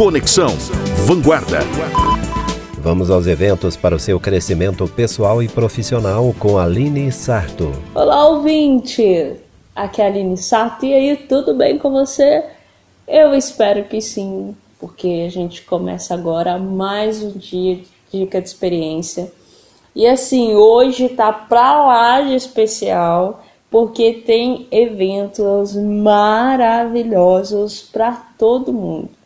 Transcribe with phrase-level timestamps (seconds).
[0.00, 0.48] Conexão
[1.06, 1.58] Vanguarda.
[2.78, 7.70] Vamos aos eventos para o seu crescimento pessoal e profissional com Aline Sarto.
[7.94, 9.34] Olá, ouvinte!
[9.76, 12.46] Aqui é a Aline Sarto e aí, tudo bem com você?
[13.06, 18.48] Eu espero que sim, porque a gente começa agora mais um dia de dica de
[18.48, 19.30] experiência.
[19.94, 29.19] E assim, hoje tá pra lá de especial, porque tem eventos maravilhosos para todo mundo.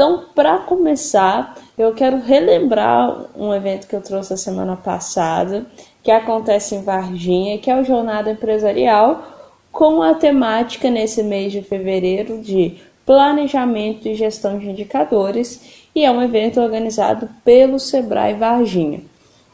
[0.00, 5.66] Então, para começar, eu quero relembrar um evento que eu trouxe a semana passada,
[6.02, 9.22] que acontece em Varginha, que é o Jornada Empresarial,
[9.70, 16.10] com a temática nesse mês de fevereiro de planejamento e gestão de indicadores, e é
[16.10, 19.02] um evento organizado pelo Sebrae Varginha.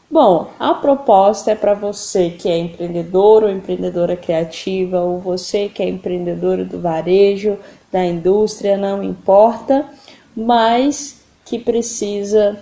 [0.09, 5.83] Bom, a proposta é para você que é empreendedor ou empreendedora criativa, ou você que
[5.83, 7.57] é empreendedor do varejo,
[7.91, 9.85] da indústria, não importa
[10.37, 12.59] mas que precisa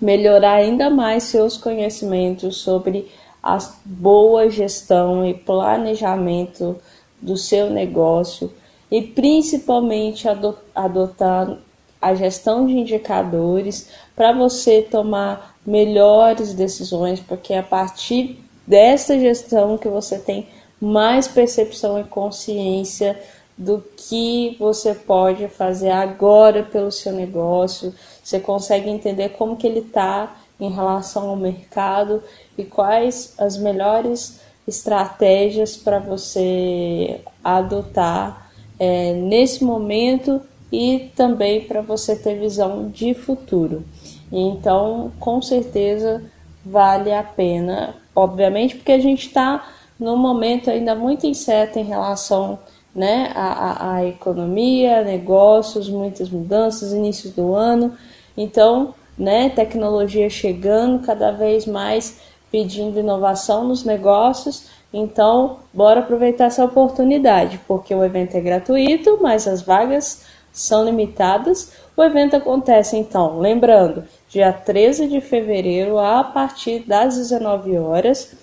[0.00, 3.06] melhorar ainda mais seus conhecimentos sobre
[3.42, 6.74] a boa gestão e planejamento
[7.20, 8.50] do seu negócio
[8.90, 10.26] e principalmente
[10.74, 11.58] adotar
[12.00, 19.76] a gestão de indicadores para você tomar melhores decisões, porque é a partir dessa gestão
[19.76, 20.48] que você tem
[20.80, 23.20] mais percepção e consciência
[23.56, 27.94] do que você pode fazer agora pelo seu negócio.
[28.22, 32.22] Você consegue entender como que ele está em relação ao mercado
[32.56, 42.16] e quais as melhores estratégias para você adotar é, nesse momento e também para você
[42.16, 43.84] ter visão de futuro.
[44.30, 46.22] Então, com certeza
[46.64, 52.58] vale a pena, obviamente, porque a gente está num momento ainda muito incerto em relação
[52.94, 57.96] né, a, a, economia, negócios, muitas mudanças, início do ano.
[58.36, 62.20] Então, né, tecnologia chegando cada vez mais
[62.50, 64.66] pedindo inovação nos negócios.
[64.92, 71.72] Então, bora aproveitar essa oportunidade, porque o evento é gratuito, mas as vagas são limitadas.
[71.96, 78.34] O evento acontece então, lembrando, dia 13 de fevereiro a partir das 19 horas.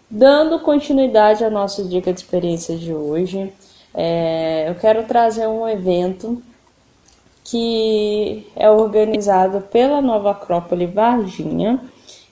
[0.09, 3.51] Dando continuidade à nossa dica de experiência de hoje,
[3.93, 6.41] é, eu quero trazer um evento
[7.43, 11.79] que é organizado pela Nova Acrópole Varginha,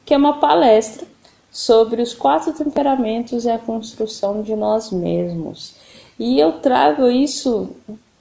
[0.05, 1.07] que é uma palestra
[1.51, 5.75] sobre os quatro temperamentos e a construção de nós mesmos.
[6.17, 7.69] E eu trago isso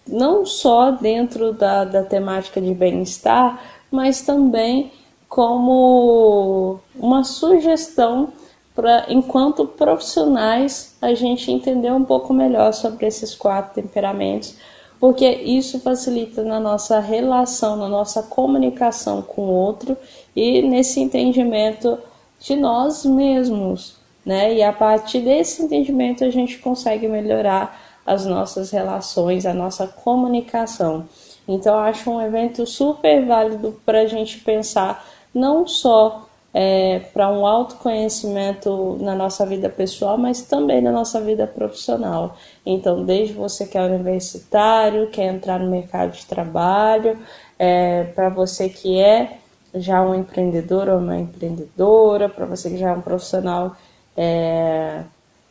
[0.06, 4.90] não só dentro da, da temática de bem-estar, mas também
[5.28, 8.32] como uma sugestão
[8.74, 14.56] para, enquanto profissionais, a gente entender um pouco melhor sobre esses quatro temperamentos,
[14.98, 19.96] porque isso facilita na nossa relação, na nossa comunicação com o outro
[20.34, 21.98] e nesse entendimento
[22.40, 24.54] de nós mesmos, né?
[24.54, 31.06] E a partir desse entendimento a gente consegue melhorar as nossas relações, a nossa comunicação.
[31.46, 37.46] Então, acho um evento super válido para a gente pensar não só é, para um
[37.46, 42.36] autoconhecimento na nossa vida pessoal, mas também na nossa vida profissional.
[42.66, 47.18] Então, desde você que é universitário, quer entrar no mercado de trabalho,
[47.58, 49.39] é, para você que é
[49.74, 53.76] já um empreendedor ou uma empreendedora, para você que já é um profissional
[54.16, 55.02] é,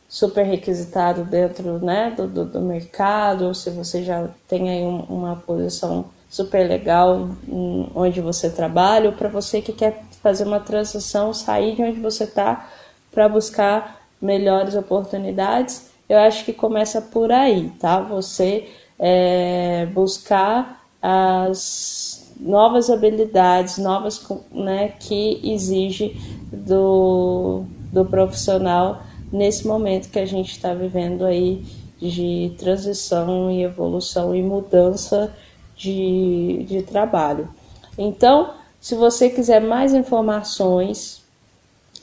[0.08, 5.00] super requisitado dentro né, do, do, do, mercado, ou se você já tem aí um,
[5.08, 7.28] uma posição super legal
[7.94, 12.24] onde você trabalha, ou para você que quer fazer uma transição, sair de onde você
[12.24, 12.68] está
[13.10, 18.00] para buscar melhores oportunidades, eu acho que começa por aí, tá?
[18.00, 26.16] Você é, buscar as novas habilidades, novas né, que exige
[26.50, 31.64] do, do profissional nesse momento que a gente está vivendo aí
[32.00, 35.32] de transição e evolução e mudança
[35.76, 37.48] de, de trabalho.
[37.96, 41.22] Então, se você quiser mais informações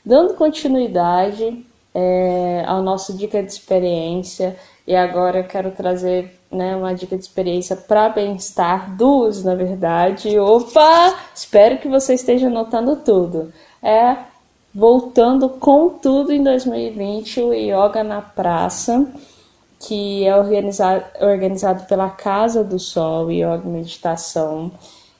[0.05, 6.93] Dando continuidade é, ao nosso dica de experiência, e agora eu quero trazer né, uma
[6.93, 10.37] dica de experiência para bem-estar, duas na verdade.
[10.39, 11.15] Opa!
[11.33, 13.51] Espero que você esteja anotando tudo.
[13.81, 14.15] É
[14.73, 19.05] voltando com tudo em 2020 o Yoga na Praça,
[19.79, 24.71] que é organizado, organizado pela Casa do Sol, Yoga Meditação.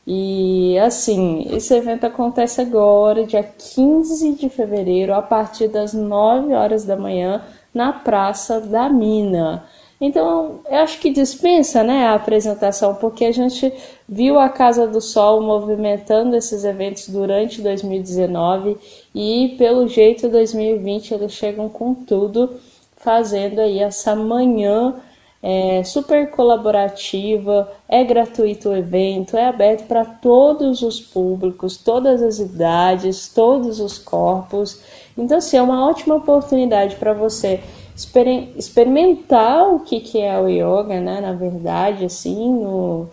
[0.06, 6.84] E assim, esse evento acontece agora, dia 15 de fevereiro, a partir das 9 horas
[6.84, 7.42] da manhã,
[7.74, 9.64] na Praça da Mina.
[10.00, 13.72] Então, eu acho que dispensa né, a apresentação, porque a gente
[14.07, 18.78] viu a Casa do Sol movimentando esses eventos durante 2019
[19.16, 22.60] e, pelo jeito, 2020 eles chegam com tudo,
[22.98, 24.95] fazendo aí essa manhã
[25.42, 32.39] é, super colaborativa, é gratuito o evento, é aberto para todos os públicos, todas as
[32.39, 34.81] idades, todos os corpos.
[35.18, 37.62] Então, assim, é uma ótima oportunidade para você
[37.95, 41.22] experimentar o que, que é o yoga, né?
[41.22, 43.07] Na verdade, assim, no,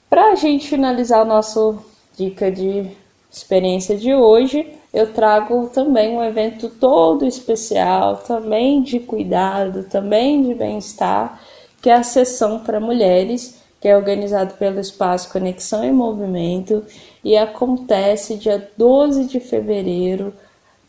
[0.09, 1.79] Para a gente finalizar o nosso
[2.17, 2.91] dica de
[3.31, 10.55] experiência de hoje, eu trago também um evento todo especial, também de cuidado, também de
[10.55, 11.41] bem-estar,
[11.83, 16.85] que é a sessão para mulheres, que é organizado pelo Espaço Conexão em Movimento
[17.23, 20.33] e acontece dia 12 de fevereiro,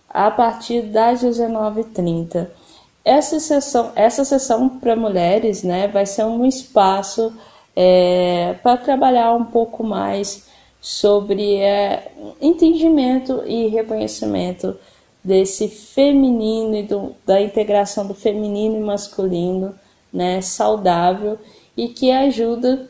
[0.07, 2.47] a partir das 19h30.
[3.03, 7.33] Essa sessão, essa sessão para mulheres né, vai ser um espaço
[7.75, 10.47] é, para trabalhar um pouco mais
[10.85, 14.77] sobre é, entendimento e reconhecimento
[15.23, 19.73] desse feminino e do, da integração do feminino e masculino,
[20.13, 21.39] né, saudável
[21.75, 22.87] e que ajuda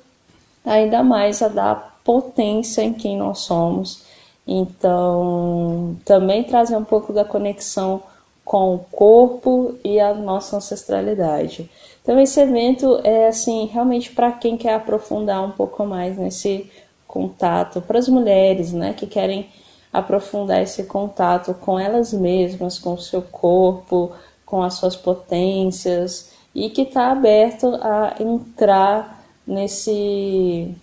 [0.66, 4.04] ainda mais a dar potência em quem nós somos.
[4.46, 8.04] Então, também trazer um pouco da conexão
[8.44, 11.72] com o corpo e a nossa ancestralidade.
[12.04, 16.70] Então, esse evento é assim, realmente para quem quer aprofundar um pouco mais nesse
[17.08, 19.50] contato para as mulheres, né, que querem
[19.92, 24.12] aprofundar esse contato com elas mesmas, com o seu corpo,
[24.46, 30.76] com as suas potências e que está aberto a entrar nesse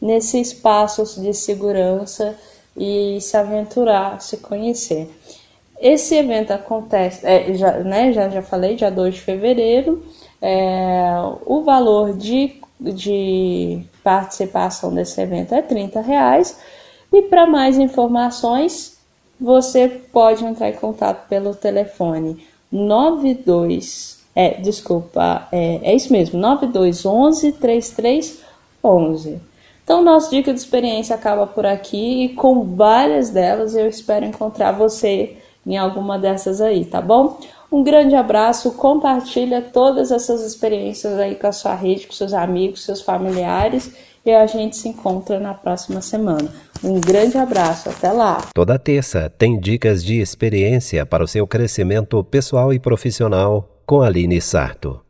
[0.00, 2.36] nesse espaço de segurança
[2.76, 5.10] e se aventurar, se conhecer.
[5.80, 10.02] Esse evento acontece, é, já, né, já, já falei, dia 2 de fevereiro.
[10.40, 11.14] É,
[11.44, 16.56] o valor de de participação desse evento é 30 reais.
[17.12, 18.96] E para mais informações,
[19.40, 27.50] você pode entrar em contato pelo telefone 92 é, desculpa, é, é isso mesmo, 9211
[27.52, 29.40] 3311.
[29.82, 34.70] Então, nosso dica de experiência acaba por aqui e com várias delas eu espero encontrar
[34.70, 37.40] você em alguma dessas aí, tá bom?
[37.70, 42.84] Um grande abraço, compartilha todas essas experiências aí com a sua rede, com seus amigos,
[42.84, 43.92] seus familiares
[44.24, 46.52] e a gente se encontra na próxima semana.
[46.82, 48.46] Um grande abraço, até lá.
[48.54, 54.40] Toda terça tem dicas de experiência para o seu crescimento pessoal e profissional com Aline
[54.40, 55.07] Sarto.